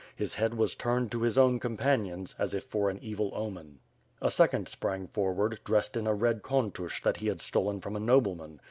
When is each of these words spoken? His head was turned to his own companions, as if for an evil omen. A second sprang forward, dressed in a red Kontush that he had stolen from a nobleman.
His 0.15 0.33
head 0.33 0.55
was 0.55 0.73
turned 0.73 1.11
to 1.11 1.21
his 1.21 1.37
own 1.37 1.59
companions, 1.59 2.33
as 2.39 2.55
if 2.55 2.63
for 2.63 2.89
an 2.89 2.97
evil 3.03 3.29
omen. 3.35 3.77
A 4.19 4.31
second 4.31 4.67
sprang 4.67 5.05
forward, 5.05 5.59
dressed 5.63 5.95
in 5.95 6.07
a 6.07 6.13
red 6.15 6.41
Kontush 6.41 7.03
that 7.03 7.17
he 7.17 7.27
had 7.27 7.39
stolen 7.39 7.79
from 7.79 7.95
a 7.95 7.99
nobleman. 7.99 8.59